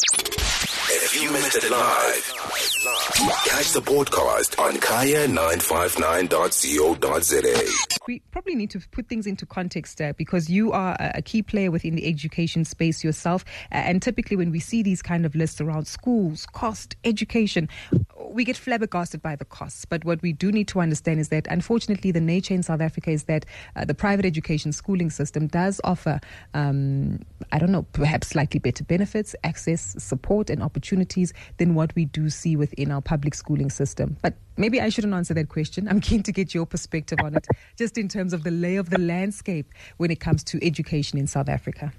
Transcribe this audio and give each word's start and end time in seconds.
If 0.00 1.20
you 1.20 1.32
missed 1.32 1.56
it 1.56 1.68
live, 1.70 2.32
catch 3.46 3.72
the 3.72 3.80
podcast 3.80 4.56
on 4.58 4.74
kaya959.co.za. 4.74 7.72
We 8.06 8.20
probably 8.30 8.54
need 8.54 8.70
to 8.70 8.80
put 8.92 9.08
things 9.08 9.26
into 9.26 9.44
context 9.44 10.00
uh, 10.00 10.12
because 10.16 10.48
you 10.48 10.70
are 10.72 10.96
a 11.00 11.08
a 11.16 11.22
key 11.22 11.42
player 11.42 11.72
within 11.72 11.96
the 11.96 12.06
education 12.06 12.64
space 12.64 13.02
yourself. 13.02 13.44
Uh, 13.72 13.76
and 13.76 14.00
typically, 14.00 14.36
when 14.36 14.52
we 14.52 14.60
see 14.60 14.82
these 14.82 15.02
kind 15.02 15.26
of 15.26 15.34
lists 15.34 15.60
around 15.60 15.88
schools, 15.88 16.46
cost, 16.52 16.94
education, 17.04 17.68
we 18.30 18.44
get 18.44 18.56
flabbergasted 18.56 19.22
by 19.22 19.36
the 19.36 19.44
costs. 19.44 19.84
But 19.84 20.04
what 20.04 20.22
we 20.22 20.32
do 20.32 20.52
need 20.52 20.68
to 20.68 20.80
understand 20.80 21.20
is 21.20 21.28
that, 21.28 21.46
unfortunately, 21.48 22.10
the 22.10 22.20
nature 22.20 22.54
in 22.54 22.62
South 22.62 22.80
Africa 22.80 23.10
is 23.10 23.24
that 23.24 23.44
uh, 23.76 23.84
the 23.84 23.94
private 23.94 24.24
education 24.24 24.72
schooling 24.72 25.10
system 25.10 25.46
does 25.46 25.80
offer, 25.84 26.20
um, 26.54 27.20
I 27.52 27.58
don't 27.58 27.72
know, 27.72 27.82
perhaps 27.92 28.28
slightly 28.28 28.60
better 28.60 28.84
benefits, 28.84 29.34
access, 29.44 29.94
support, 29.98 30.50
and 30.50 30.62
opportunities 30.62 31.32
than 31.58 31.74
what 31.74 31.94
we 31.94 32.04
do 32.06 32.30
see 32.30 32.56
within 32.56 32.90
our 32.90 33.00
public 33.00 33.34
schooling 33.34 33.70
system. 33.70 34.16
But 34.22 34.34
maybe 34.56 34.80
I 34.80 34.88
shouldn't 34.88 35.14
answer 35.14 35.34
that 35.34 35.48
question. 35.48 35.88
I'm 35.88 36.00
keen 36.00 36.22
to 36.24 36.32
get 36.32 36.54
your 36.54 36.66
perspective 36.66 37.18
on 37.22 37.34
it, 37.34 37.46
just 37.76 37.98
in 37.98 38.08
terms 38.08 38.32
of 38.32 38.44
the 38.44 38.50
lay 38.50 38.76
of 38.76 38.90
the 38.90 38.98
landscape 38.98 39.72
when 39.96 40.10
it 40.10 40.20
comes 40.20 40.44
to 40.44 40.64
education 40.64 41.18
in 41.18 41.26
South 41.26 41.48
Africa. 41.48 41.92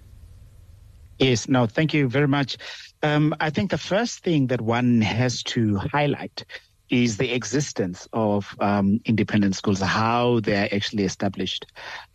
Yes, 1.19 1.49
no, 1.49 1.65
thank 1.65 1.93
you 1.93 2.07
very 2.07 2.27
much. 2.27 2.57
Um, 3.01 3.33
I 3.39 3.49
think 3.49 3.71
the 3.71 3.77
first 3.77 4.23
thing 4.23 4.47
that 4.47 4.61
one 4.61 5.01
has 5.01 5.41
to 5.43 5.75
highlight 5.77 6.43
is 6.89 7.17
the 7.17 7.31
existence 7.31 8.07
of 8.13 8.55
um, 8.59 8.99
independent 9.05 9.55
schools, 9.55 9.79
how 9.79 10.39
they're 10.39 10.73
actually 10.73 11.03
established. 11.03 11.65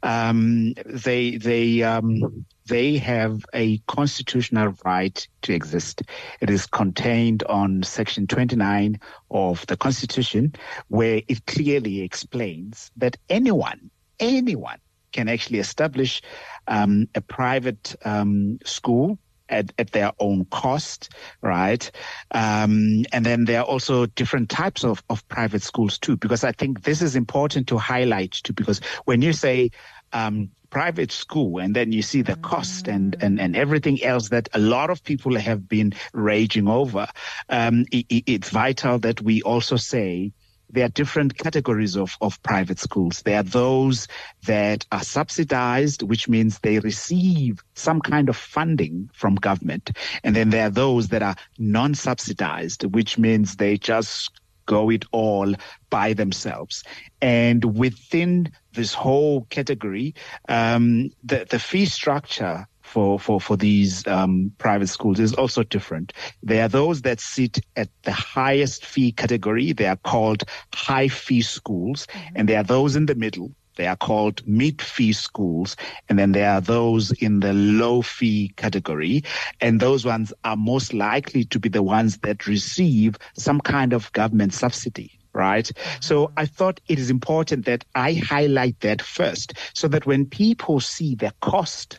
Um, 0.02 0.74
they 0.86 1.36
they 1.36 1.82
um, 1.82 2.44
they 2.66 2.96
have 2.98 3.44
a 3.54 3.78
constitutional 3.86 4.74
right 4.84 5.26
to 5.42 5.54
exist. 5.54 6.02
It 6.40 6.50
is 6.50 6.66
contained 6.66 7.44
on 7.44 7.82
Section 7.82 8.26
29 8.26 8.98
of 9.30 9.66
the 9.66 9.76
Constitution, 9.76 10.54
where 10.88 11.22
it 11.28 11.46
clearly 11.46 12.00
explains 12.00 12.90
that 12.96 13.16
anyone, 13.28 13.90
anyone 14.18 14.78
can 15.12 15.28
actually 15.28 15.60
establish 15.60 16.20
um, 16.66 17.08
a 17.14 17.20
private 17.20 17.94
um, 18.04 18.58
school 18.64 19.18
at, 19.48 19.72
at 19.78 19.92
their 19.92 20.12
own 20.18 20.44
cost, 20.46 21.10
right? 21.42 21.90
Um, 22.30 23.04
and 23.12 23.24
then 23.24 23.44
there 23.44 23.60
are 23.60 23.66
also 23.66 24.06
different 24.06 24.48
types 24.48 24.84
of, 24.84 25.02
of 25.10 25.26
private 25.28 25.62
schools 25.62 25.98
too, 25.98 26.16
because 26.16 26.44
I 26.44 26.52
think 26.52 26.82
this 26.82 27.02
is 27.02 27.16
important 27.16 27.68
to 27.68 27.78
highlight 27.78 28.32
too, 28.32 28.52
because 28.52 28.80
when 29.04 29.22
you 29.22 29.32
say 29.32 29.70
um, 30.12 30.50
private 30.70 31.12
school 31.12 31.58
and 31.58 31.76
then 31.76 31.92
you 31.92 32.02
see 32.02 32.22
the 32.22 32.36
cost 32.36 32.88
and, 32.88 33.16
and, 33.20 33.40
and 33.40 33.54
everything 33.54 34.02
else 34.02 34.30
that 34.30 34.48
a 34.54 34.58
lot 34.58 34.90
of 34.90 35.02
people 35.04 35.38
have 35.38 35.68
been 35.68 35.92
raging 36.12 36.68
over, 36.68 37.06
um, 37.48 37.84
it, 37.92 38.06
it's 38.26 38.50
vital 38.50 38.98
that 38.98 39.20
we 39.20 39.42
also 39.42 39.76
say 39.76 40.32
there 40.70 40.86
are 40.86 40.90
different 40.90 41.36
categories 41.38 41.96
of, 41.96 42.16
of 42.20 42.42
private 42.42 42.78
schools. 42.78 43.22
There 43.22 43.38
are 43.38 43.44
those 43.44 44.08
that 44.46 44.86
are 44.92 45.02
subsidized, 45.02 46.02
which 46.02 46.28
means 46.28 46.58
they 46.58 46.78
receive 46.80 47.62
some 47.74 48.00
kind 48.00 48.28
of 48.28 48.36
funding 48.36 49.10
from 49.14 49.36
government. 49.36 49.90
And 50.22 50.34
then 50.34 50.50
there 50.50 50.66
are 50.66 50.70
those 50.70 51.08
that 51.08 51.22
are 51.22 51.36
non-subsidized, 51.58 52.84
which 52.94 53.18
means 53.18 53.56
they 53.56 53.78
just 53.78 54.30
go 54.66 54.90
it 54.90 55.04
all 55.12 55.54
by 55.90 56.12
themselves. 56.14 56.82
And 57.20 57.76
within 57.76 58.50
this 58.72 58.94
whole 58.94 59.42
category, 59.50 60.14
um, 60.48 61.10
the, 61.22 61.46
the 61.48 61.58
fee 61.58 61.86
structure 61.86 62.66
for, 62.94 63.18
for, 63.18 63.40
for 63.40 63.56
these 63.56 64.06
um, 64.06 64.52
private 64.58 64.86
schools 64.86 65.18
is 65.18 65.34
also 65.34 65.64
different. 65.64 66.12
There 66.44 66.64
are 66.64 66.68
those 66.68 67.02
that 67.02 67.18
sit 67.18 67.58
at 67.74 67.88
the 68.04 68.12
highest 68.12 68.86
fee 68.86 69.10
category. 69.10 69.72
They 69.72 69.86
are 69.86 69.96
called 69.96 70.44
high 70.72 71.08
fee 71.08 71.42
schools. 71.42 72.06
And 72.36 72.48
there 72.48 72.60
are 72.60 72.62
those 72.62 72.94
in 72.94 73.06
the 73.06 73.16
middle. 73.16 73.50
They 73.74 73.88
are 73.88 73.96
called 73.96 74.46
mid 74.46 74.80
fee 74.80 75.12
schools. 75.12 75.74
And 76.08 76.20
then 76.20 76.30
there 76.30 76.48
are 76.48 76.60
those 76.60 77.10
in 77.10 77.40
the 77.40 77.52
low 77.52 78.00
fee 78.00 78.52
category. 78.54 79.24
And 79.60 79.80
those 79.80 80.04
ones 80.04 80.32
are 80.44 80.56
most 80.56 80.94
likely 80.94 81.44
to 81.46 81.58
be 81.58 81.68
the 81.68 81.82
ones 81.82 82.18
that 82.18 82.46
receive 82.46 83.16
some 83.36 83.60
kind 83.60 83.92
of 83.92 84.12
government 84.12 84.54
subsidy 84.54 85.18
right? 85.34 85.70
So 86.00 86.32
I 86.36 86.46
thought 86.46 86.80
it 86.88 86.98
is 86.98 87.10
important 87.10 87.66
that 87.66 87.84
I 87.94 88.14
highlight 88.14 88.80
that 88.80 89.02
first 89.02 89.54
so 89.74 89.88
that 89.88 90.06
when 90.06 90.24
people 90.24 90.80
see 90.80 91.14
the 91.14 91.32
cost, 91.40 91.98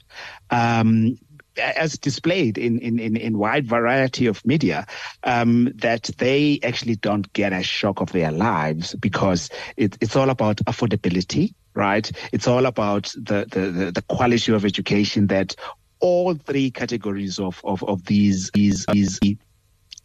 um, 0.50 1.18
as 1.58 1.98
displayed 1.98 2.58
in, 2.58 2.80
in, 2.80 3.00
in, 3.00 3.16
in 3.16 3.38
wide 3.38 3.68
variety 3.68 4.26
of 4.26 4.46
media, 4.46 4.86
um, 5.24 5.72
that 5.76 6.10
they 6.18 6.60
actually 6.64 6.96
don't 6.96 7.32
get 7.34 7.54
a 7.54 7.64
shock 7.64 8.02
of 8.02 8.12
their 8.12 8.32
lives 8.32 8.96
because 8.96 9.50
it, 9.78 9.98
it's 10.02 10.16
all 10.16 10.30
about 10.30 10.58
affordability, 10.66 11.54
right? 11.74 12.12
It's 12.32 12.48
all 12.48 12.66
about 12.66 13.14
the, 13.16 13.46
the, 13.50 13.72
the, 13.72 13.92
the 13.92 14.02
quality 14.04 14.52
of 14.52 14.66
education 14.66 15.28
that 15.28 15.56
all 16.00 16.36
three 16.36 16.72
categories 16.72 17.40
of, 17.40 17.62
of, 17.64 17.84
of 17.84 18.06
these, 18.06 18.52
these, 18.52 18.86
these 18.88 19.20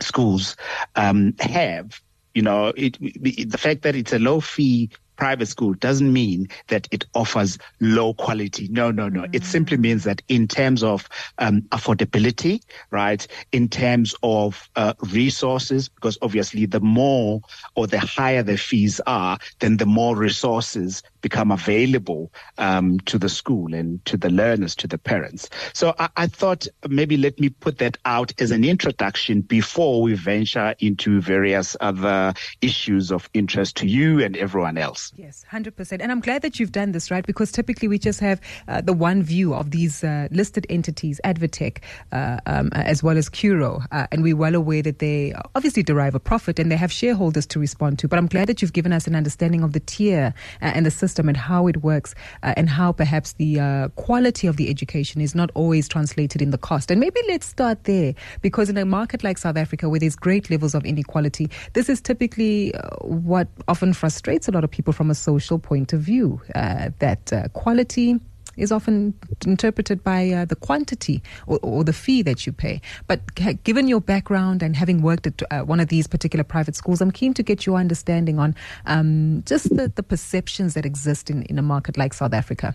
schools 0.00 0.56
um, 0.94 1.34
have 1.40 2.00
you 2.34 2.42
know, 2.42 2.72
it, 2.76 2.98
the 3.00 3.58
fact 3.58 3.82
that 3.82 3.94
it's 3.96 4.12
a 4.12 4.18
low 4.18 4.40
fee 4.40 4.90
private 5.20 5.46
school 5.46 5.74
doesn't 5.74 6.12
mean 6.12 6.48
that 6.68 6.88
it 6.90 7.04
offers 7.14 7.58
low 7.80 8.14
quality. 8.14 8.68
No, 8.68 8.90
no, 8.90 9.08
no. 9.08 9.26
It 9.34 9.44
simply 9.44 9.76
means 9.76 10.04
that 10.04 10.22
in 10.28 10.48
terms 10.48 10.82
of 10.82 11.08
um, 11.38 11.60
affordability, 11.72 12.62
right, 12.90 13.26
in 13.52 13.68
terms 13.68 14.14
of 14.22 14.68
uh, 14.76 14.94
resources, 15.12 15.90
because 15.90 16.16
obviously 16.22 16.64
the 16.64 16.80
more 16.80 17.42
or 17.74 17.86
the 17.86 17.98
higher 17.98 18.42
the 18.42 18.56
fees 18.56 18.98
are, 19.06 19.38
then 19.58 19.76
the 19.76 19.84
more 19.86 20.16
resources 20.16 21.02
become 21.20 21.50
available 21.50 22.32
um, 22.58 22.98
to 23.00 23.18
the 23.18 23.28
school 23.28 23.74
and 23.74 24.04
to 24.06 24.16
the 24.16 24.30
learners, 24.30 24.74
to 24.76 24.86
the 24.86 24.98
parents. 24.98 25.48
So 25.72 25.94
I, 25.98 26.08
I 26.16 26.26
thought 26.26 26.66
maybe 26.88 27.16
let 27.16 27.38
me 27.38 27.48
put 27.48 27.78
that 27.78 27.98
out 28.04 28.32
as 28.40 28.50
an 28.50 28.64
introduction 28.64 29.42
before 29.42 30.02
we 30.02 30.14
venture 30.14 30.74
into 30.78 31.20
various 31.20 31.76
other 31.80 32.34
issues 32.60 33.12
of 33.12 33.28
interest 33.34 33.76
to 33.78 33.86
you 33.86 34.20
and 34.20 34.36
everyone 34.36 34.78
else. 34.78 35.12
Yes, 35.16 35.44
100%. 35.50 35.98
And 36.00 36.10
I'm 36.10 36.20
glad 36.20 36.42
that 36.42 36.58
you've 36.58 36.72
done 36.72 36.92
this, 36.92 37.10
right? 37.10 37.26
Because 37.26 37.52
typically 37.52 37.88
we 37.88 37.98
just 37.98 38.20
have 38.20 38.40
uh, 38.68 38.80
the 38.80 38.92
one 38.92 39.22
view 39.22 39.54
of 39.54 39.70
these 39.70 40.02
uh, 40.02 40.28
listed 40.30 40.66
entities, 40.68 41.20
ADvTECH, 41.24 41.78
uh, 42.12 42.38
um, 42.46 42.70
as 42.72 43.02
well 43.02 43.16
as 43.16 43.28
Curro. 43.28 43.86
Uh, 43.92 44.06
and 44.12 44.22
we're 44.22 44.36
well 44.36 44.54
aware 44.54 44.82
that 44.82 44.98
they 44.98 45.34
obviously 45.54 45.82
derive 45.82 46.14
a 46.14 46.20
profit 46.20 46.58
and 46.58 46.70
they 46.70 46.76
have 46.76 46.92
shareholders 46.92 47.46
to 47.46 47.60
respond 47.60 47.98
to. 48.00 48.08
But 48.08 48.18
I'm 48.18 48.26
glad 48.26 48.48
that 48.48 48.62
you've 48.62 48.72
given 48.72 48.92
us 48.92 49.06
an 49.06 49.14
understanding 49.14 49.62
of 49.62 49.72
the 49.72 49.80
tier 49.80 50.34
uh, 50.62 50.64
and 50.74 50.86
the 50.86 50.90
system 50.90 51.09
and 51.18 51.36
how 51.36 51.66
it 51.66 51.78
works 51.82 52.14
uh, 52.42 52.54
and 52.56 52.68
how 52.68 52.92
perhaps 52.92 53.32
the 53.34 53.90
quality 53.96 54.46
of 54.46 54.56
the 54.56 54.68
education 54.68 55.20
is 55.20 55.34
not 55.34 55.50
always 55.54 55.88
translated 55.88 56.42
in 56.42 56.50
the 56.50 56.58
cost. 56.58 56.90
And 56.90 57.00
maybe 57.00 57.20
let's 57.28 57.46
start 57.46 57.84
there 57.84 58.14
because 58.40 58.68
in 58.68 58.76
a 58.78 58.84
market 58.84 59.24
like 59.24 59.38
South 59.38 59.56
Africa 59.56 59.88
where 59.88 60.00
there's 60.00 60.16
great 60.16 60.50
levels 60.50 60.74
of 60.74 60.84
inequality, 60.84 61.50
this 61.72 61.88
is 61.88 62.00
typically 62.00 62.72
what 63.00 63.48
often 63.68 63.92
frustrates 63.92 64.48
a 64.48 64.52
lot 64.52 64.64
of 64.64 64.70
people 64.70 64.92
from 64.92 65.10
a 65.10 65.14
social 65.14 65.58
point 65.58 65.92
of 65.92 66.00
view. 66.00 66.40
Uh, 66.54 66.90
that 66.98 67.32
uh, 67.32 67.48
quality 67.48 68.18
is 68.56 68.72
often 68.72 69.14
interpreted 69.46 70.02
by 70.02 70.30
uh, 70.30 70.44
the 70.44 70.56
quantity 70.56 71.22
or, 71.46 71.58
or, 71.62 71.84
the 71.84 71.92
fee 71.92 72.22
that 72.22 72.46
you 72.46 72.52
pay. 72.52 72.80
But 73.06 73.20
given 73.64 73.88
your 73.88 74.00
background 74.00 74.62
and 74.62 74.76
having 74.76 75.02
worked 75.02 75.26
at 75.26 75.42
uh, 75.50 75.60
one 75.62 75.80
of 75.80 75.88
these 75.88 76.06
particular 76.06 76.44
private 76.44 76.76
schools, 76.76 77.00
I'm 77.00 77.10
keen 77.10 77.34
to 77.34 77.42
get 77.42 77.66
your 77.66 77.76
understanding 77.76 78.38
on 78.38 78.54
um, 78.86 79.42
just 79.46 79.74
the, 79.74 79.92
the 79.94 80.02
perceptions 80.02 80.74
that 80.74 80.84
exist 80.84 81.30
in, 81.30 81.42
in 81.44 81.58
a 81.58 81.62
market 81.62 81.96
like 81.96 82.12
South 82.12 82.34
Africa. 82.34 82.74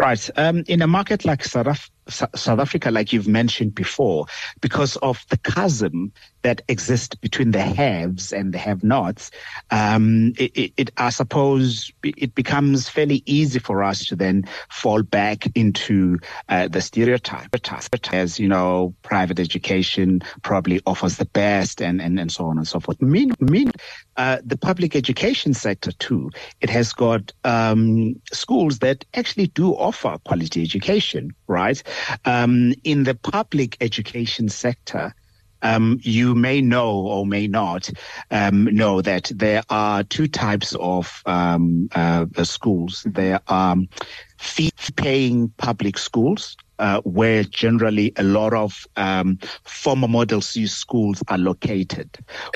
Right. 0.00 0.30
Um, 0.36 0.64
in 0.66 0.80
a 0.80 0.86
market 0.86 1.26
like 1.26 1.44
South, 1.44 1.90
South 2.08 2.58
Africa, 2.58 2.90
like 2.90 3.12
you've 3.12 3.28
mentioned 3.28 3.74
before, 3.74 4.26
because 4.60 4.96
of 4.96 5.24
the 5.30 5.36
chasm 5.38 6.12
that 6.42 6.62
exists 6.68 7.14
between 7.16 7.50
the 7.50 7.60
haves 7.60 8.32
and 8.32 8.52
the 8.54 8.58
have-nots, 8.58 9.30
um, 9.70 10.32
it, 10.38 10.50
it, 10.56 10.72
it, 10.76 10.90
I 10.96 11.10
suppose 11.10 11.92
it 12.02 12.34
becomes 12.34 12.88
fairly 12.88 13.22
easy 13.26 13.58
for 13.58 13.82
us 13.82 14.06
to 14.06 14.16
then 14.16 14.44
fall 14.70 15.02
back 15.02 15.46
into 15.54 16.18
uh, 16.48 16.68
the 16.68 16.80
stereotype 16.80 17.50
as, 18.12 18.38
you 18.40 18.48
know, 18.48 18.94
private 19.02 19.38
education 19.38 20.22
probably 20.42 20.80
offers 20.86 21.16
the 21.16 21.26
best 21.26 21.80
and, 21.82 22.00
and, 22.00 22.18
and 22.18 22.32
so 22.32 22.46
on 22.46 22.58
and 22.58 22.66
so 22.66 22.80
forth. 22.80 23.00
Mean, 23.02 23.32
mean, 23.40 23.70
uh, 24.16 24.38
the 24.44 24.56
public 24.56 24.96
education 24.96 25.54
sector 25.54 25.92
too, 25.92 26.30
it 26.60 26.70
has 26.70 26.92
got 26.92 27.32
um, 27.44 28.20
schools 28.32 28.80
that 28.80 29.04
actually 29.14 29.46
do 29.48 29.72
offer 29.74 30.16
quality 30.24 30.62
education, 30.62 31.34
right? 31.46 31.82
Um, 32.24 32.74
in 32.84 33.04
the 33.04 33.14
public 33.14 33.76
education 33.80 34.48
sector, 34.48 35.14
um, 35.62 36.00
you 36.02 36.34
may 36.34 36.60
know 36.60 36.90
or 36.90 37.26
may 37.26 37.46
not 37.46 37.90
um, 38.30 38.64
know 38.64 39.02
that 39.02 39.30
there 39.34 39.62
are 39.68 40.02
two 40.02 40.26
types 40.26 40.74
of 40.80 41.22
um, 41.26 41.88
uh, 41.94 42.26
schools. 42.44 43.06
There 43.06 43.40
are 43.48 43.76
fee-paying 44.38 45.50
public 45.58 45.98
schools, 45.98 46.56
uh, 46.78 47.00
where 47.02 47.44
generally 47.44 48.12
a 48.16 48.22
lot 48.22 48.54
of 48.54 48.86
um, 48.96 49.38
former 49.64 50.08
Model 50.08 50.40
C 50.40 50.66
schools 50.66 51.22
are 51.28 51.38
located, 51.38 52.08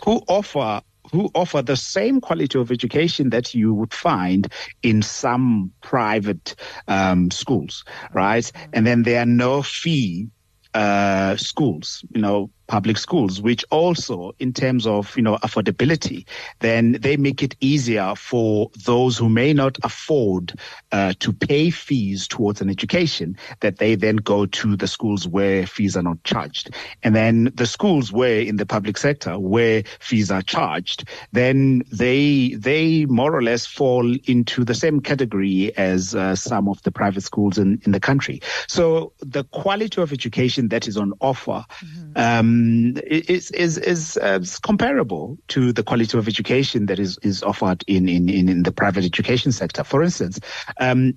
who 0.05 0.23
offer 0.29 0.81
who 1.15 1.31
offer 1.37 1.63
the 1.63 1.77
same 1.77 2.21
quality 2.21 2.59
of 2.59 2.73
education 2.73 3.31
that 3.31 3.55
you 3.55 3.73
would 3.73 3.95
find 3.95 4.53
in 4.83 5.01
some 5.01 5.71
private 5.81 6.57
um, 6.89 7.31
schools, 7.31 7.85
right? 8.13 8.51
And 8.73 8.85
then 8.85 9.05
there 9.05 9.23
are 9.23 9.27
no 9.27 9.63
fee 9.63 10.29
uh, 10.75 11.37
schools, 11.37 12.05
you 12.11 12.21
know, 12.21 12.51
public 12.67 12.97
schools, 12.97 13.41
which 13.41 13.65
also, 13.71 14.35
in 14.39 14.53
terms 14.53 14.87
of 14.87 15.17
you 15.17 15.23
know 15.23 15.37
affordability, 15.39 16.27
then 16.61 16.93
they 17.01 17.17
make 17.17 17.43
it 17.43 17.55
easier 17.61 18.15
for 18.17 18.71
those 18.85 19.19
who 19.19 19.29
may 19.29 19.53
not 19.53 19.77
afford 19.83 20.59
uh, 20.93 21.13
to 21.21 21.33
pay 21.33 21.71
fees 21.71 22.27
towards 22.27 22.61
an 22.61 22.71
education 22.71 23.37
that 23.61 23.79
they 23.79 23.95
then 23.95 24.17
go 24.17 24.47
to 24.47 24.77
the 24.77 24.87
schools 24.87 25.29
where 25.29 25.67
fees 25.67 25.97
are 25.97 26.03
not 26.03 26.23
charged, 26.25 26.71
and 27.03 27.15
then 27.15 27.53
the 27.55 27.67
schools 27.67 28.13
where 28.13 28.41
in 28.41 28.57
the 28.57 28.67
public 28.67 28.97
sector 28.97 29.39
where 29.39 29.83
fees 30.01 30.31
are 30.31 30.43
charged, 30.43 31.09
then 31.33 31.83
they 31.93 32.55
they 32.59 33.05
more 33.07 33.35
or 33.35 33.43
less 33.43 33.67
fall 33.67 34.15
into 34.25 34.65
the 34.65 34.75
same 34.75 35.01
category 35.01 35.77
as 35.77 36.15
uh, 36.15 36.35
some 36.35 36.69
of 36.69 36.83
the 36.83 36.93
private 36.93 37.23
schools 37.23 37.59
in 37.59 37.81
in 37.85 37.93
the 37.93 38.01
country. 38.01 38.41
So 38.69 39.13
the 39.21 39.45
quality 39.45 40.01
of 40.01 40.13
education 40.13 40.69
that 40.69 40.89
is 40.89 40.97
on 40.97 41.13
offer. 41.21 41.65
Mm-hmm. 41.85 42.13
Um, 42.17 42.55
um, 42.65 43.03
is 43.07 43.51
is 43.51 43.79
is, 43.79 44.17
uh, 44.19 44.41
comparable 44.63 45.37
to 45.49 45.73
the 45.73 45.83
quality 45.83 46.17
of 46.17 46.29
education 46.29 46.87
that 46.87 46.99
is 46.99 47.19
is 47.23 47.43
offered 47.43 47.85
in 47.87 48.09
in, 48.09 48.29
in 48.29 48.63
the 48.63 48.73
private 48.73 49.05
education 49.05 49.53
sector. 49.53 49.85
For 49.85 50.03
instance, 50.03 50.41
um, 50.81 51.15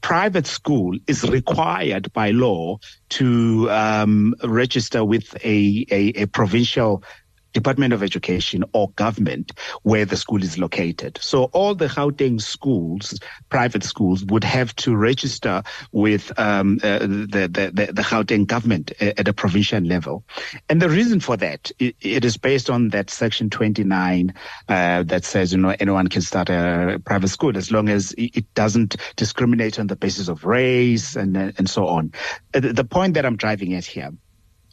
private 0.00 0.46
school 0.46 0.98
is 1.06 1.28
required 1.28 2.12
by 2.12 2.30
law 2.30 2.78
to 3.10 3.70
um, 3.70 4.34
register 4.44 5.04
with 5.04 5.34
a, 5.44 5.86
a, 5.90 6.22
a 6.22 6.26
provincial 6.26 7.02
Department 7.52 7.92
of 7.92 8.02
Education 8.02 8.64
or 8.72 8.90
government 8.92 9.52
where 9.82 10.04
the 10.04 10.16
school 10.16 10.42
is 10.42 10.58
located. 10.58 11.18
So 11.20 11.44
all 11.44 11.74
the 11.74 11.86
Gauteng 11.86 12.40
schools, 12.40 13.18
private 13.48 13.84
schools, 13.84 14.24
would 14.24 14.44
have 14.44 14.74
to 14.76 14.96
register 14.96 15.62
with 15.92 16.32
um, 16.38 16.78
uh, 16.82 16.98
the, 17.00 17.48
the, 17.52 17.92
the, 17.92 18.02
Gauteng 18.02 18.46
government 18.46 18.92
at 19.00 19.28
a 19.28 19.32
provincial 19.32 19.80
level. 19.80 20.24
And 20.68 20.80
the 20.80 20.88
reason 20.88 21.20
for 21.20 21.36
that, 21.38 21.70
it, 21.78 21.96
it 22.00 22.24
is 22.24 22.36
based 22.36 22.70
on 22.70 22.88
that 22.90 23.10
section 23.10 23.50
29 23.50 24.34
uh, 24.68 25.02
that 25.04 25.24
says, 25.24 25.52
you 25.52 25.58
know, 25.58 25.74
anyone 25.78 26.08
can 26.08 26.22
start 26.22 26.50
a 26.50 27.00
private 27.04 27.28
school 27.28 27.56
as 27.56 27.70
long 27.70 27.88
as 27.88 28.14
it 28.18 28.52
doesn't 28.54 28.96
discriminate 29.16 29.78
on 29.78 29.86
the 29.86 29.96
basis 29.96 30.28
of 30.28 30.44
race 30.44 31.16
and, 31.16 31.36
and 31.36 31.68
so 31.68 31.86
on. 31.86 32.12
The 32.52 32.84
point 32.84 33.14
that 33.14 33.24
I'm 33.24 33.36
driving 33.36 33.74
at 33.74 33.84
here 33.84 34.10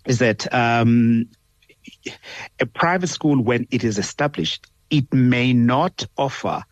is 0.05 0.19
that 0.19 0.51
um, 0.53 1.29
a 2.59 2.65
private 2.65 3.07
school, 3.07 3.41
when 3.43 3.67
it 3.71 3.83
is 3.83 3.97
established, 3.97 4.67
it 4.89 5.11
may 5.13 5.53
not 5.53 6.05
offer 6.17 6.63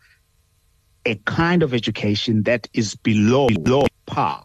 a 1.06 1.14
kind 1.24 1.62
of 1.62 1.72
education 1.72 2.42
that 2.42 2.68
is 2.74 2.94
below, 2.94 3.48
below 3.48 3.86
par 4.06 4.44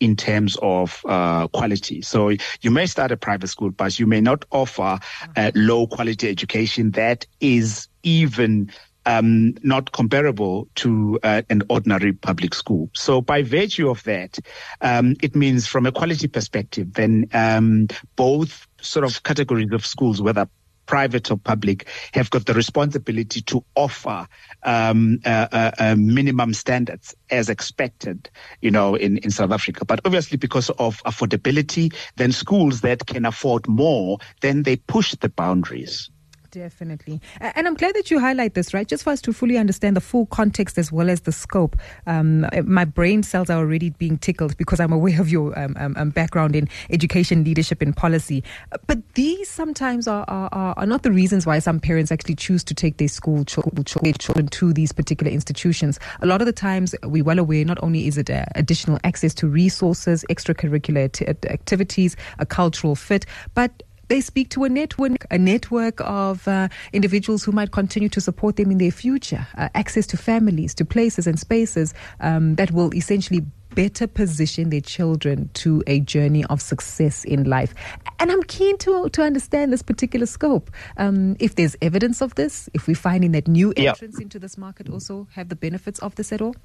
in 0.00 0.16
terms 0.16 0.56
of 0.62 1.02
uh, 1.06 1.46
quality. 1.48 2.00
So 2.02 2.30
you 2.62 2.70
may 2.70 2.86
start 2.86 3.12
a 3.12 3.16
private 3.16 3.48
school, 3.48 3.70
but 3.70 3.98
you 3.98 4.06
may 4.06 4.20
not 4.20 4.44
offer 4.50 4.98
a 5.36 5.52
low 5.54 5.86
quality 5.86 6.28
education 6.28 6.92
that 6.92 7.26
is 7.40 7.86
even 8.02 8.72
um, 9.06 9.54
not 9.62 9.92
comparable 9.92 10.68
to 10.76 11.18
uh, 11.22 11.42
an 11.50 11.62
ordinary 11.68 12.12
public 12.12 12.54
school. 12.54 12.90
So 12.94 13.20
by 13.20 13.42
virtue 13.42 13.88
of 13.88 14.02
that, 14.04 14.38
um, 14.80 15.16
it 15.22 15.34
means 15.34 15.66
from 15.66 15.86
a 15.86 15.92
quality 15.92 16.28
perspective, 16.28 16.94
then 16.94 17.26
um, 17.32 17.88
both 18.16 18.66
sort 18.82 19.04
of 19.04 19.22
categories 19.22 19.72
of 19.72 19.86
schools, 19.86 20.20
whether 20.20 20.48
private 20.86 21.30
or 21.30 21.36
public, 21.36 21.86
have 22.12 22.30
got 22.30 22.46
the 22.46 22.54
responsibility 22.54 23.40
to 23.42 23.64
offer 23.76 24.26
um, 24.64 25.20
uh, 25.24 25.70
uh, 25.78 25.94
minimum 25.96 26.52
standards 26.52 27.14
as 27.30 27.48
expected, 27.48 28.28
you 28.60 28.72
know, 28.72 28.96
in, 28.96 29.18
in 29.18 29.30
South 29.30 29.52
Africa. 29.52 29.84
But 29.84 30.00
obviously, 30.04 30.36
because 30.36 30.68
of 30.70 31.00
affordability, 31.04 31.94
then 32.16 32.32
schools 32.32 32.80
that 32.80 33.06
can 33.06 33.24
afford 33.24 33.68
more, 33.68 34.18
then 34.40 34.64
they 34.64 34.76
push 34.76 35.14
the 35.14 35.28
boundaries. 35.28 36.10
Definitely. 36.50 37.20
And 37.40 37.68
I'm 37.68 37.74
glad 37.74 37.94
that 37.94 38.10
you 38.10 38.18
highlight 38.18 38.54
this, 38.54 38.74
right? 38.74 38.86
Just 38.86 39.04
for 39.04 39.10
us 39.10 39.20
to 39.22 39.32
fully 39.32 39.56
understand 39.56 39.96
the 39.96 40.00
full 40.00 40.26
context 40.26 40.78
as 40.78 40.90
well 40.90 41.08
as 41.08 41.20
the 41.20 41.32
scope. 41.32 41.76
Um, 42.06 42.46
my 42.64 42.84
brain 42.84 43.22
cells 43.22 43.50
are 43.50 43.58
already 43.58 43.90
being 43.90 44.18
tickled 44.18 44.56
because 44.56 44.80
I'm 44.80 44.92
aware 44.92 45.20
of 45.20 45.28
your 45.28 45.56
um, 45.58 45.76
um, 45.78 45.94
um 45.96 46.10
background 46.10 46.56
in 46.56 46.68
education, 46.90 47.44
leadership, 47.44 47.80
and 47.82 47.96
policy. 47.96 48.42
But 48.86 48.98
these 49.14 49.48
sometimes 49.48 50.08
are, 50.08 50.24
are, 50.28 50.74
are 50.76 50.86
not 50.86 51.04
the 51.04 51.12
reasons 51.12 51.46
why 51.46 51.60
some 51.60 51.78
parents 51.78 52.10
actually 52.10 52.34
choose 52.34 52.64
to 52.64 52.74
take 52.74 52.96
their 52.96 53.08
school 53.08 53.44
children 53.44 54.48
to 54.48 54.72
these 54.72 54.92
particular 54.92 55.32
institutions. 55.32 56.00
A 56.20 56.26
lot 56.26 56.42
of 56.42 56.46
the 56.46 56.52
times, 56.52 56.94
we're 57.04 57.24
well 57.24 57.38
aware 57.38 57.64
not 57.64 57.78
only 57.82 58.08
is 58.08 58.18
it 58.18 58.28
uh, 58.28 58.44
additional 58.56 58.98
access 59.04 59.34
to 59.34 59.46
resources, 59.46 60.24
extracurricular 60.28 61.12
t- 61.12 61.26
activities, 61.26 62.16
a 62.38 62.46
cultural 62.46 62.96
fit, 62.96 63.24
but 63.54 63.82
they 64.10 64.20
speak 64.20 64.50
to 64.50 64.64
a 64.64 64.68
network, 64.68 65.24
a 65.30 65.38
network 65.38 66.00
of 66.00 66.46
uh, 66.48 66.68
individuals 66.92 67.44
who 67.44 67.52
might 67.52 67.70
continue 67.70 68.08
to 68.08 68.20
support 68.20 68.56
them 68.56 68.72
in 68.72 68.78
their 68.78 68.90
future, 68.90 69.46
uh, 69.56 69.68
access 69.76 70.04
to 70.08 70.16
families, 70.16 70.74
to 70.74 70.84
places 70.84 71.28
and 71.28 71.38
spaces 71.38 71.94
um, 72.18 72.56
that 72.56 72.72
will 72.72 72.92
essentially 72.92 73.46
better 73.76 74.08
position 74.08 74.70
their 74.70 74.80
children 74.80 75.48
to 75.54 75.80
a 75.86 76.00
journey 76.00 76.44
of 76.46 76.60
success 76.60 77.24
in 77.24 77.44
life. 77.44 77.72
And 78.18 78.32
I'm 78.32 78.42
keen 78.42 78.76
to 78.78 79.08
to 79.10 79.22
understand 79.22 79.72
this 79.72 79.82
particular 79.82 80.26
scope. 80.26 80.72
Um, 80.96 81.36
if 81.38 81.54
there's 81.54 81.76
evidence 81.80 82.20
of 82.20 82.34
this, 82.34 82.68
if 82.74 82.88
we're 82.88 82.96
finding 82.96 83.30
that 83.30 83.46
new 83.46 83.72
entrants 83.76 84.18
into 84.18 84.40
this 84.40 84.58
market 84.58 84.88
also 84.88 85.28
have 85.34 85.50
the 85.50 85.56
benefits 85.56 86.00
of 86.00 86.16
this 86.16 86.32
at 86.32 86.42
all. 86.42 86.56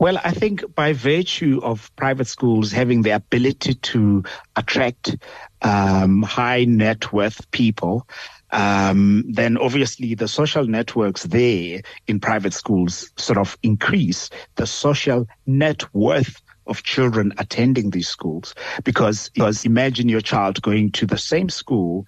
Well, 0.00 0.18
I 0.24 0.30
think 0.30 0.74
by 0.74 0.94
virtue 0.94 1.60
of 1.62 1.94
private 1.94 2.26
schools 2.26 2.72
having 2.72 3.02
the 3.02 3.10
ability 3.10 3.74
to 3.74 4.24
attract 4.56 5.14
um, 5.60 6.22
high 6.22 6.64
net 6.64 7.12
worth 7.12 7.50
people, 7.50 8.08
um, 8.50 9.24
then 9.28 9.58
obviously 9.58 10.14
the 10.14 10.26
social 10.26 10.64
networks 10.64 11.24
there 11.24 11.82
in 12.06 12.18
private 12.18 12.54
schools 12.54 13.10
sort 13.18 13.36
of 13.36 13.58
increase 13.62 14.30
the 14.54 14.66
social 14.66 15.28
net 15.44 15.82
worth 15.94 16.40
of 16.66 16.82
children 16.82 17.34
attending 17.36 17.90
these 17.90 18.08
schools. 18.08 18.54
Because, 18.84 19.28
because 19.28 19.66
imagine 19.66 20.08
your 20.08 20.22
child 20.22 20.62
going 20.62 20.92
to 20.92 21.04
the 21.04 21.18
same 21.18 21.50
school 21.50 22.06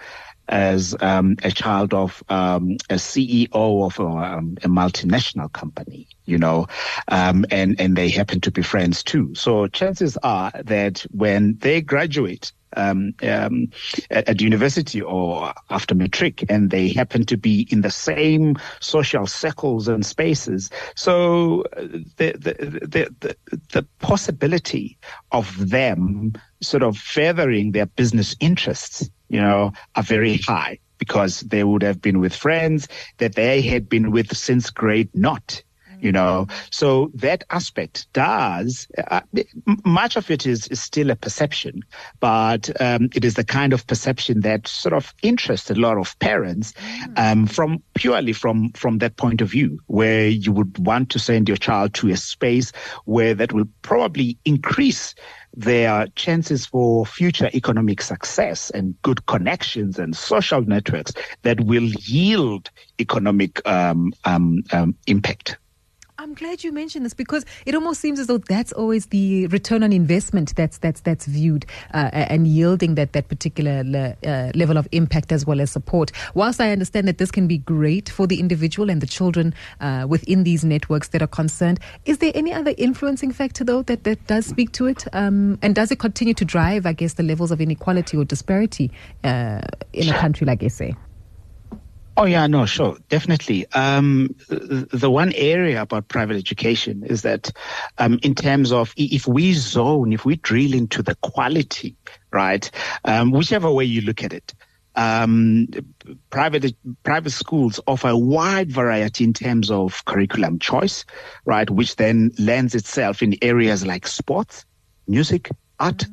as 0.48 0.94
um, 1.00 1.36
a 1.42 1.50
child 1.50 1.94
of 1.94 2.22
um, 2.28 2.72
a 2.90 2.94
CEO 2.94 3.48
of 3.52 3.98
a, 3.98 4.04
um, 4.04 4.56
a, 4.62 4.68
multinational 4.68 5.52
company, 5.52 6.08
you 6.24 6.38
know, 6.38 6.66
um, 7.08 7.44
and 7.50 7.80
and 7.80 7.96
they 7.96 8.08
happen 8.08 8.40
to 8.40 8.50
be 8.50 8.62
friends 8.62 9.02
too. 9.02 9.34
So 9.34 9.66
chances 9.68 10.16
are 10.22 10.52
that 10.64 11.04
when 11.10 11.56
they 11.58 11.80
graduate 11.80 12.52
um, 12.76 13.14
um, 13.22 13.68
at, 14.10 14.28
at, 14.28 14.40
university 14.40 15.00
or 15.00 15.52
after 15.70 15.94
matric, 15.94 16.44
and 16.48 16.70
they 16.70 16.88
happen 16.88 17.24
to 17.26 17.36
be 17.36 17.68
in 17.70 17.82
the 17.82 17.90
same 17.90 18.56
social 18.80 19.26
circles 19.26 19.88
and 19.88 20.04
spaces. 20.04 20.70
So 20.96 21.64
uh, 21.76 21.82
the 22.16 22.32
the 22.32 22.80
the, 22.82 23.14
the, 23.20 23.36
the 23.72 23.86
possibility 24.00 24.98
of 25.32 25.70
them 25.70 26.32
sort 26.62 26.82
of 26.82 26.96
furthering 26.96 27.72
their 27.72 27.86
business 27.86 28.36
interests 28.40 29.10
you 29.32 29.40
know, 29.40 29.72
are 29.96 30.02
very 30.02 30.36
high 30.36 30.78
because 30.98 31.40
they 31.40 31.64
would 31.64 31.82
have 31.82 32.00
been 32.00 32.20
with 32.20 32.36
friends 32.36 32.86
that 33.18 33.34
they 33.34 33.60
had 33.62 33.88
been 33.88 34.12
with 34.12 34.36
since 34.36 34.70
grade 34.70 35.08
not 35.14 35.62
you 36.02 36.12
know. 36.12 36.48
So 36.70 37.10
that 37.14 37.44
aspect 37.50 38.12
does 38.12 38.88
uh, 39.08 39.20
much 39.84 40.16
of 40.16 40.30
it 40.30 40.44
is, 40.46 40.66
is 40.68 40.82
still 40.82 41.10
a 41.10 41.16
perception 41.16 41.82
but 42.20 42.68
um, 42.80 43.08
it 43.14 43.24
is 43.24 43.34
the 43.34 43.44
kind 43.44 43.72
of 43.72 43.86
perception 43.86 44.40
that 44.40 44.66
sort 44.66 44.92
of 44.92 45.14
interests 45.22 45.70
a 45.70 45.74
lot 45.74 45.96
of 45.96 46.18
parents 46.18 46.74
um, 47.16 47.46
from 47.46 47.82
purely 47.94 48.32
from 48.32 48.70
from 48.72 48.98
that 48.98 49.16
point 49.16 49.40
of 49.40 49.50
view 49.50 49.78
where 49.86 50.26
you 50.26 50.52
would 50.52 50.76
want 50.78 51.08
to 51.10 51.18
send 51.18 51.48
your 51.48 51.56
child 51.56 51.94
to 51.94 52.08
a 52.10 52.16
space 52.16 52.72
where 53.04 53.34
that 53.34 53.52
will 53.52 53.68
probably 53.82 54.36
increase 54.44 55.14
their 55.54 56.06
chances 56.16 56.66
for 56.66 57.04
future 57.04 57.50
economic 57.54 58.00
success 58.00 58.70
and 58.70 58.94
good 59.02 59.24
connections 59.26 59.98
and 59.98 60.16
social 60.16 60.62
networks 60.62 61.12
that 61.42 61.60
will 61.62 61.90
yield 62.00 62.70
economic 62.98 63.66
um, 63.66 64.12
um, 64.24 64.62
um, 64.72 64.94
impact. 65.06 65.58
I'm 66.22 66.34
glad 66.34 66.62
you 66.62 66.70
mentioned 66.70 67.04
this 67.04 67.14
because 67.14 67.44
it 67.66 67.74
almost 67.74 68.00
seems 68.00 68.20
as 68.20 68.28
though 68.28 68.38
that's 68.38 68.70
always 68.70 69.06
the 69.06 69.48
return 69.48 69.82
on 69.82 69.92
investment 69.92 70.54
that's 70.54 70.78
that's 70.78 71.00
that's 71.00 71.26
viewed 71.26 71.66
uh, 71.92 72.10
and 72.12 72.46
yielding 72.46 72.94
that 72.94 73.12
that 73.14 73.26
particular 73.26 73.82
le- 73.82 74.14
uh, 74.24 74.52
level 74.54 74.76
of 74.76 74.86
impact 74.92 75.32
as 75.32 75.44
well 75.44 75.60
as 75.60 75.72
support. 75.72 76.12
Whilst 76.34 76.60
I 76.60 76.70
understand 76.70 77.08
that 77.08 77.18
this 77.18 77.32
can 77.32 77.48
be 77.48 77.58
great 77.58 78.08
for 78.08 78.28
the 78.28 78.38
individual 78.38 78.88
and 78.88 79.00
the 79.00 79.06
children 79.08 79.52
uh, 79.80 80.06
within 80.08 80.44
these 80.44 80.64
networks 80.64 81.08
that 81.08 81.22
are 81.22 81.26
concerned, 81.26 81.80
is 82.04 82.18
there 82.18 82.30
any 82.36 82.52
other 82.52 82.72
influencing 82.78 83.32
factor 83.32 83.64
though 83.64 83.82
that 83.82 84.04
that 84.04 84.24
does 84.28 84.46
speak 84.46 84.70
to 84.74 84.86
it? 84.86 85.04
Um, 85.12 85.58
and 85.60 85.74
does 85.74 85.90
it 85.90 85.98
continue 85.98 86.34
to 86.34 86.44
drive, 86.44 86.86
I 86.86 86.92
guess, 86.92 87.14
the 87.14 87.24
levels 87.24 87.50
of 87.50 87.60
inequality 87.60 88.16
or 88.16 88.24
disparity 88.24 88.92
uh, 89.24 89.62
in 89.92 90.08
a 90.08 90.16
country 90.16 90.46
like 90.46 90.62
SA? 90.70 90.90
Oh 92.22 92.26
yeah, 92.26 92.46
no, 92.46 92.66
sure, 92.66 92.98
definitely. 93.08 93.66
Um, 93.72 94.32
the 94.48 95.10
one 95.10 95.32
area 95.32 95.82
about 95.82 96.06
private 96.06 96.36
education 96.36 97.02
is 97.02 97.22
that, 97.22 97.50
um, 97.98 98.20
in 98.22 98.36
terms 98.36 98.70
of 98.70 98.94
if 98.96 99.26
we 99.26 99.54
zone, 99.54 100.12
if 100.12 100.24
we 100.24 100.36
drill 100.36 100.72
into 100.72 101.02
the 101.02 101.16
quality, 101.16 101.96
right, 102.30 102.70
um, 103.06 103.32
whichever 103.32 103.72
way 103.72 103.84
you 103.86 104.02
look 104.02 104.22
at 104.22 104.32
it, 104.32 104.54
um, 104.94 105.66
private 106.30 106.76
private 107.02 107.30
schools 107.30 107.80
offer 107.88 108.10
a 108.10 108.16
wide 108.16 108.70
variety 108.70 109.24
in 109.24 109.32
terms 109.32 109.68
of 109.68 110.04
curriculum 110.04 110.60
choice, 110.60 111.04
right, 111.44 111.68
which 111.70 111.96
then 111.96 112.30
lends 112.38 112.76
itself 112.76 113.20
in 113.20 113.34
areas 113.42 113.84
like 113.84 114.06
sports, 114.06 114.64
music, 115.08 115.50
art, 115.80 116.04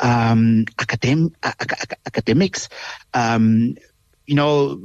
um, 0.00 0.64
academ- 0.78 1.34
academics, 2.06 2.70
um, 3.12 3.76
you 4.26 4.34
know, 4.34 4.80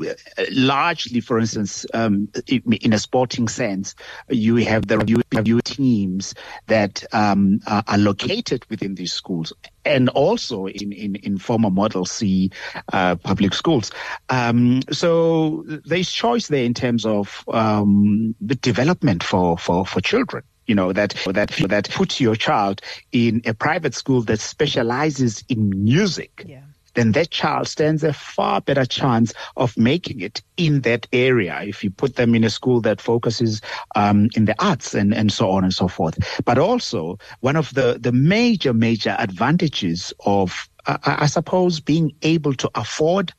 largely, 0.51 1.21
for 1.21 1.39
instance, 1.39 1.85
um, 1.93 2.29
in 2.47 2.93
a 2.93 2.99
sporting 2.99 3.47
sense, 3.47 3.95
you 4.29 4.57
have 4.57 4.87
the 4.87 5.23
your 5.45 5.61
teams 5.61 6.33
that 6.67 7.03
um, 7.13 7.61
are, 7.67 7.83
are, 7.87 7.97
located 7.97 8.65
within 8.69 8.95
these 8.95 9.13
schools, 9.13 9.53
and 9.85 10.09
also 10.09 10.67
in 10.67 10.91
in, 10.91 11.15
in 11.15 11.37
former 11.37 11.69
Model 11.69 12.05
C 12.05 12.51
uh, 12.91 13.15
public 13.15 13.53
schools. 13.53 13.91
Um, 14.29 14.81
so 14.91 15.63
there's 15.85 16.11
choice 16.11 16.49
there 16.49 16.65
in 16.65 16.73
terms 16.73 17.05
of 17.05 17.45
um, 17.47 18.35
the 18.41 18.55
development 18.55 19.23
for 19.23 19.57
for 19.57 19.85
for 19.85 20.01
children 20.01 20.43
you 20.65 20.75
know 20.75 20.93
that 20.93 21.15
that 21.33 21.49
that 21.69 21.89
puts 21.89 22.19
your 22.19 22.35
child 22.35 22.81
in 23.11 23.41
a 23.45 23.53
private 23.53 23.95
school 23.95 24.21
that 24.21 24.39
specializes 24.39 25.43
in 25.49 25.83
music 25.83 26.43
yeah 26.45 26.61
then 26.95 27.11
that 27.13 27.31
child 27.31 27.67
stands 27.67 28.03
a 28.03 28.13
far 28.13 28.61
better 28.61 28.85
chance 28.85 29.33
of 29.57 29.77
making 29.77 30.21
it 30.21 30.41
in 30.57 30.81
that 30.81 31.07
area 31.13 31.61
if 31.63 31.83
you 31.83 31.89
put 31.89 32.15
them 32.15 32.35
in 32.35 32.43
a 32.43 32.49
school 32.49 32.81
that 32.81 33.01
focuses 33.01 33.61
um, 33.95 34.29
in 34.35 34.45
the 34.45 34.55
arts 34.63 34.93
and, 34.93 35.13
and 35.13 35.31
so 35.31 35.49
on 35.49 35.63
and 35.63 35.73
so 35.73 35.87
forth. 35.87 36.17
But 36.45 36.57
also, 36.57 37.17
one 37.41 37.55
of 37.55 37.73
the, 37.73 37.97
the 37.99 38.11
major, 38.11 38.73
major 38.73 39.15
advantages 39.19 40.13
of 40.25 40.69
I 40.85 41.27
suppose 41.27 41.79
being 41.79 42.13
able 42.23 42.53
to 42.55 42.71
afford 42.73 43.31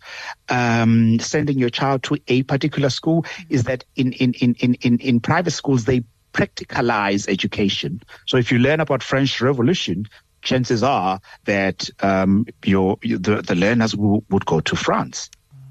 um, 0.51 1.19
sending 1.19 1.59
your 1.59 1.71
child 1.71 2.03
to 2.05 2.19
a 2.29 2.45
particular 2.45 2.91
school 2.91 3.25
is 3.49 3.65
that 3.65 3.83
in, 3.97 4.13
in, 4.13 4.35
in, 4.35 4.55
in, 4.75 4.99
in 4.99 5.21
private 5.21 5.51
schools, 5.51 5.85
they 5.85 6.05
practicalize 6.33 7.29
education. 7.29 8.03
So 8.27 8.37
if 8.37 8.53
you 8.53 8.59
learn 8.59 8.79
about 8.79 9.03
French 9.03 9.41
Revolution, 9.41 10.07
chances 10.43 10.83
are 10.83 11.21
that 11.45 11.89
um, 12.01 12.47
your, 12.65 12.99
the, 13.03 13.43
the 13.47 13.55
learners 13.55 13.97
will, 13.97 14.25
would 14.31 14.47
go 14.47 14.61
to 14.61 14.77
France 14.77 15.31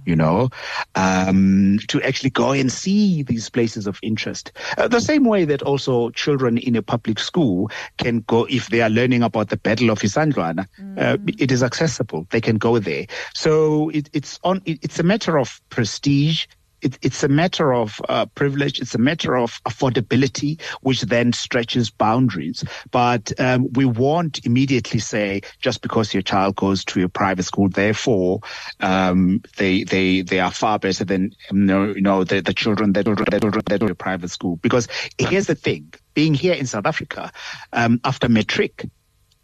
you 0.09 0.15
know, 0.15 0.49
um, 0.95 1.77
to 1.88 2.01
actually 2.01 2.31
go 2.31 2.51
and 2.51 2.71
see 2.71 3.21
these 3.21 3.47
places 3.47 3.85
of 3.85 3.99
interest. 4.01 4.51
Uh, 4.77 4.88
the 4.88 4.99
same 4.99 5.23
way 5.23 5.45
that 5.45 5.61
also 5.61 6.09
children 6.09 6.57
in 6.57 6.75
a 6.75 6.81
public 6.81 7.19
school 7.19 7.69
can 7.97 8.21
go, 8.21 8.45
if 8.49 8.69
they 8.69 8.81
are 8.81 8.89
learning 8.89 9.21
about 9.21 9.49
the 9.49 9.57
Battle 9.57 9.91
of 9.91 9.99
Isandlwana, 9.99 10.67
mm. 10.81 10.99
uh, 10.99 11.17
it 11.38 11.51
is 11.51 11.61
accessible. 11.61 12.25
They 12.31 12.41
can 12.41 12.57
go 12.57 12.79
there. 12.79 13.05
So 13.35 13.89
it, 13.89 14.09
it's 14.11 14.39
on, 14.43 14.63
it, 14.65 14.79
it's 14.81 14.99
a 14.99 15.03
matter 15.03 15.38
of 15.38 15.61
prestige 15.69 16.47
it, 16.81 16.98
it's 17.01 17.24
a 17.24 17.27
matter 17.27 17.74
of 17.74 18.01
uh, 18.09 18.25
privilege. 18.27 18.79
It's 18.79 18.95
a 18.95 19.00
matter 19.00 19.38
of 19.38 19.62
affordability, 19.63 20.62
which 20.81 21.01
then 21.01 21.33
stretches 21.33 21.89
boundaries. 21.89 22.63
But 22.91 23.31
um, 23.39 23.71
we 23.74 23.86
won't 23.86 24.45
immediately 24.45 25.00
say 25.00 25.41
just 25.59 25.81
because 25.81 26.13
your 26.13 26.24
child 26.24 26.55
goes 26.55 26.83
to 26.86 27.03
a 27.03 27.09
private 27.09 27.43
school, 27.43 27.69
therefore 27.69 28.41
um, 28.79 29.41
they 29.57 29.83
they 29.83 30.21
they 30.21 30.39
are 30.39 30.51
far 30.51 30.79
better 30.79 31.03
than 31.03 31.31
you 31.51 32.01
know, 32.01 32.24
the, 32.24 32.41
the 32.41 32.53
children 32.53 32.93
that 32.93 33.05
that 33.05 33.63
that 33.67 33.79
go 33.79 33.88
to 33.88 33.91
a 33.91 33.95
private 33.95 34.29
school. 34.29 34.57
Because 34.57 34.88
here's 35.17 35.48
the 35.48 35.55
thing: 35.55 35.93
being 36.13 36.33
here 36.33 36.53
in 36.53 36.65
South 36.65 36.86
Africa 36.86 37.31
um, 37.74 38.00
after 38.03 38.29
matric, 38.29 38.86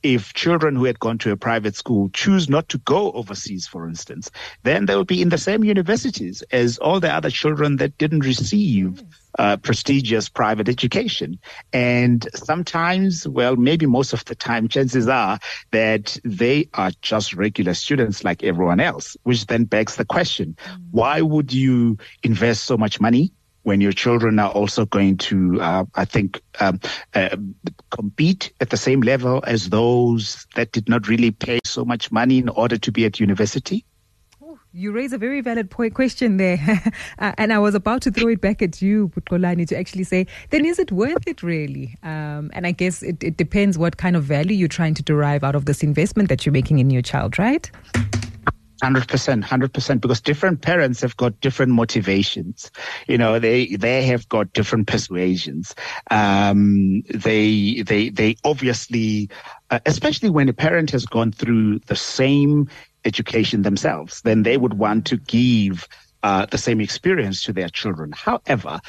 if 0.05 0.35
children 0.35 0.75
who 0.75 0.83
had 0.85 0.99
gone 0.99 1.17
to 1.17 1.31
a 1.31 1.35
private 1.35 1.75
school 1.75 2.09
choose 2.09 2.47
not 2.47 2.69
to 2.69 2.77
go 2.77 3.11
overseas, 3.13 3.65
for 3.65 3.87
instance, 3.87 4.29
then 4.61 4.85
they 4.85 4.95
will 4.95 5.03
be 5.03 5.19
in 5.19 5.29
the 5.29 5.37
same 5.39 5.63
universities 5.63 6.43
as 6.51 6.77
all 6.77 6.99
the 6.99 7.11
other 7.11 7.31
children 7.31 7.77
that 7.77 7.97
didn't 7.97 8.19
receive 8.19 9.01
uh, 9.39 9.57
prestigious 9.57 10.29
private 10.29 10.69
education. 10.69 11.39
And 11.73 12.27
sometimes, 12.35 13.27
well, 13.27 13.55
maybe 13.55 13.87
most 13.87 14.13
of 14.13 14.23
the 14.25 14.35
time, 14.35 14.67
chances 14.67 15.07
are 15.07 15.39
that 15.71 16.19
they 16.23 16.69
are 16.75 16.91
just 17.01 17.33
regular 17.33 17.73
students 17.73 18.23
like 18.23 18.43
everyone 18.43 18.79
else, 18.79 19.17
which 19.23 19.47
then 19.47 19.63
begs 19.63 19.95
the 19.95 20.05
question, 20.05 20.55
mm. 20.63 20.77
why 20.91 21.21
would 21.21 21.51
you 21.51 21.97
invest 22.21 22.65
so 22.65 22.77
much 22.77 23.01
money 23.01 23.33
when 23.65 23.81
your 23.81 23.91
children 23.91 24.37
are 24.37 24.51
also 24.51 24.85
going 24.85 25.17
to, 25.17 25.59
uh, 25.59 25.85
I 25.95 26.05
think, 26.05 26.41
um, 26.59 26.79
uh, 27.15 27.35
compete 27.89 28.53
at 28.61 28.69
the 28.69 28.77
same 28.77 29.01
level 29.01 29.43
as 29.45 29.69
those 29.69 30.45
that 30.55 30.71
did 30.71 30.87
not 30.87 31.07
really 31.07 31.31
pay 31.31 31.59
so 31.65 31.83
much 31.83 32.11
money 32.11 32.37
in 32.37 32.47
order 32.49 32.77
to 32.77 32.91
be 32.91 33.05
at 33.05 33.19
university? 33.19 33.83
You 34.71 34.91
raise 34.91 35.13
a 35.13 35.17
very 35.17 35.41
valid 35.41 35.71
point 35.71 35.95
question 35.95 36.37
there. 36.37 36.59
uh, 37.19 37.31
and 37.37 37.51
I 37.53 37.59
was 37.59 37.73
about 37.73 38.01
to 38.03 38.11
throw 38.11 38.27
it 38.27 38.41
back 38.41 38.61
at 38.61 38.81
you, 38.81 39.07
Putkolani, 39.07 39.67
to 39.69 39.77
actually 39.77 40.03
say, 40.03 40.27
then 40.51 40.65
is 40.65 40.77
it 40.77 40.91
worth 40.91 41.25
it 41.25 41.41
really? 41.41 41.97
Um, 42.03 42.51
and 42.53 42.67
I 42.67 42.71
guess 42.71 43.01
it, 43.01 43.23
it 43.23 43.37
depends 43.37 43.77
what 43.77 43.97
kind 43.97 44.15
of 44.15 44.25
value 44.25 44.55
you're 44.55 44.67
trying 44.67 44.93
to 44.95 45.03
derive 45.03 45.43
out 45.43 45.55
of 45.55 45.65
this 45.65 45.81
investment 45.81 46.29
that 46.29 46.45
you're 46.45 46.53
making 46.53 46.79
in 46.79 46.89
your 46.89 47.01
child, 47.01 47.39
right? 47.39 47.71
Hundred 48.83 49.07
percent, 49.07 49.45
hundred 49.45 49.73
percent, 49.73 50.01
because 50.01 50.19
different 50.19 50.61
parents 50.61 51.01
have 51.01 51.15
got 51.15 51.39
different 51.39 51.71
motivations. 51.71 52.69
You 53.07 53.17
know, 53.17 53.39
they 53.39 53.67
they 53.67 54.03
have 54.03 54.27
got 54.27 54.51
different 54.51 54.87
persuasions. 54.87 55.73
Um, 56.11 57.01
they 57.03 57.81
they 57.83 58.09
they 58.09 58.35
obviously, 58.43 59.29
uh, 59.71 59.79
especially 59.85 60.29
when 60.29 60.49
a 60.49 60.53
parent 60.53 60.91
has 60.91 61.05
gone 61.05 61.31
through 61.31 61.79
the 61.87 61.95
same 61.95 62.67
education 63.05 63.61
themselves, 63.61 64.21
then 64.21 64.43
they 64.43 64.57
would 64.57 64.73
want 64.73 65.05
to 65.07 65.17
give 65.17 65.87
uh, 66.23 66.45
the 66.45 66.57
same 66.57 66.81
experience 66.81 67.43
to 67.43 67.53
their 67.53 67.69
children. 67.69 68.11
However, 68.13 68.81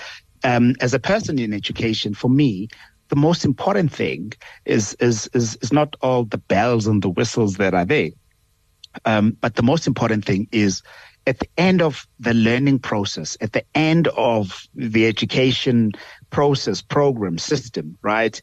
um, 0.43 0.75
as 0.81 0.95
a 0.95 0.99
person 0.99 1.39
in 1.39 1.53
education, 1.53 2.13
for 2.13 2.29
me, 2.29 2.69
the 3.09 3.17
most 3.17 3.45
important 3.45 3.93
thing 3.93 4.33
is, 4.65 4.95
is 4.95 5.29
is 5.33 5.57
is 5.63 5.73
not 5.73 5.95
all 6.03 6.25
the 6.25 6.39
bells 6.39 6.89
and 6.89 7.03
the 7.03 7.09
whistles 7.09 7.55
that 7.55 7.73
are 7.73 7.85
there 7.85 8.11
um, 9.05 9.37
but 9.41 9.55
the 9.55 9.63
most 9.63 9.87
important 9.87 10.25
thing 10.25 10.49
is 10.53 10.83
at 11.27 11.39
the 11.41 11.49
end 11.59 11.83
of 11.83 12.07
the 12.21 12.35
learning 12.35 12.79
process, 12.79 13.37
at 13.41 13.53
the 13.53 13.65
end 13.75 14.09
of 14.09 14.67
the 14.75 15.07
education 15.07 15.93
process, 16.31 16.81
program, 16.83 17.39
system, 17.39 17.99
right? 18.03 18.41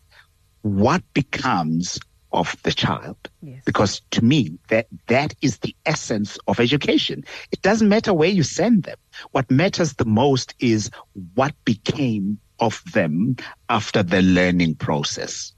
What 0.62 1.02
becomes 1.14 2.00
of 2.34 2.56
the 2.64 2.72
child? 2.72 3.18
Yes. 3.42 3.62
Because 3.66 4.02
to 4.12 4.24
me, 4.24 4.58
that, 4.70 4.88
that 5.08 5.34
is 5.42 5.60
the 5.60 5.76
essence 5.86 6.38
of 6.48 6.60
education. 6.60 7.24
It 7.52 7.62
doesn't 7.62 7.90
matter 7.90 8.14
where 8.14 8.30
you 8.30 8.44
send 8.44 8.84
them. 8.84 8.98
What 9.32 9.50
matters 9.50 9.94
the 9.94 10.06
most 10.06 10.54
is 10.60 10.90
what 11.36 11.54
became 11.64 12.40
of 12.60 12.82
them 12.94 13.36
after 13.70 14.04
the 14.04 14.22
learning 14.22 14.76
process 14.76 15.54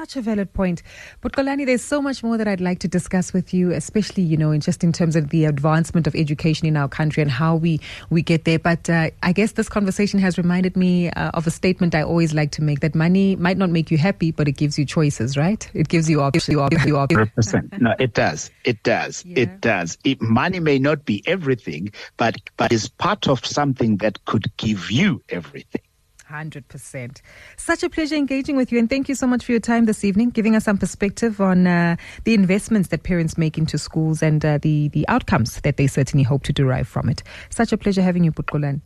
such 0.00 0.16
a 0.16 0.22
valid 0.22 0.50
point. 0.54 0.82
But 1.20 1.32
Xolani, 1.32 1.66
there's 1.66 1.84
so 1.84 2.00
much 2.00 2.22
more 2.22 2.38
that 2.38 2.48
I'd 2.48 2.62
like 2.62 2.78
to 2.78 2.88
discuss 2.88 3.34
with 3.34 3.52
you, 3.52 3.70
especially, 3.70 4.22
you 4.22 4.38
know, 4.38 4.50
in 4.50 4.62
just 4.62 4.82
in 4.82 4.92
terms 4.92 5.14
of 5.14 5.28
the 5.28 5.44
advancement 5.44 6.06
of 6.06 6.14
education 6.14 6.66
in 6.66 6.74
our 6.74 6.88
country 6.88 7.20
and 7.22 7.30
how 7.30 7.56
we, 7.56 7.80
we 8.08 8.22
get 8.22 8.46
there. 8.46 8.58
But 8.58 8.88
uh, 8.88 9.10
I 9.22 9.32
guess 9.32 9.52
this 9.52 9.68
conversation 9.68 10.18
has 10.20 10.38
reminded 10.38 10.74
me 10.74 11.10
uh, 11.10 11.32
of 11.34 11.46
a 11.46 11.50
statement 11.50 11.94
I 11.94 12.02
always 12.02 12.32
like 12.32 12.50
to 12.52 12.62
make 12.62 12.80
that 12.80 12.94
money 12.94 13.36
might 13.36 13.58
not 13.58 13.68
make 13.68 13.90
you 13.90 13.98
happy, 13.98 14.30
but 14.30 14.48
it 14.48 14.56
gives 14.56 14.78
you 14.78 14.86
choices, 14.86 15.36
right? 15.36 15.70
It 15.74 15.88
gives 15.88 16.08
you 16.08 16.22
options. 16.22 16.48
You 16.48 16.60
options. 16.96 17.28
100%. 17.36 17.78
No, 17.82 17.94
it 17.98 18.14
does. 18.14 18.50
It 18.64 18.82
does. 18.82 19.22
Yeah. 19.26 19.40
It 19.40 19.60
does. 19.60 19.98
It, 20.04 20.22
money 20.22 20.60
may 20.60 20.78
not 20.78 21.04
be 21.04 21.22
everything, 21.26 21.92
but, 22.16 22.36
but 22.56 22.72
is 22.72 22.88
part 22.88 23.28
of 23.28 23.44
something 23.44 23.98
that 23.98 24.24
could 24.24 24.50
give 24.56 24.90
you 24.90 25.22
everything. 25.28 25.82
100%. 26.30 27.20
Such 27.56 27.82
a 27.82 27.90
pleasure 27.90 28.14
engaging 28.16 28.56
with 28.56 28.72
you. 28.72 28.78
And 28.78 28.88
thank 28.88 29.08
you 29.08 29.14
so 29.14 29.26
much 29.26 29.44
for 29.44 29.52
your 29.52 29.60
time 29.60 29.84
this 29.86 30.04
evening, 30.04 30.30
giving 30.30 30.54
us 30.56 30.64
some 30.64 30.78
perspective 30.78 31.40
on 31.40 31.66
uh, 31.66 31.96
the 32.24 32.34
investments 32.34 32.88
that 32.90 33.02
parents 33.02 33.36
make 33.36 33.58
into 33.58 33.76
schools 33.78 34.22
and 34.22 34.44
uh, 34.44 34.58
the, 34.58 34.88
the 34.88 35.06
outcomes 35.08 35.60
that 35.62 35.76
they 35.76 35.86
certainly 35.86 36.22
hope 36.24 36.42
to 36.44 36.52
derive 36.52 36.88
from 36.88 37.08
it. 37.08 37.22
Such 37.50 37.72
a 37.72 37.76
pleasure 37.76 38.02
having 38.02 38.24
you, 38.24 38.32
Putkolan. 38.32 38.80